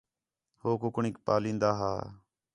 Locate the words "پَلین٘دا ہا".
1.25-1.91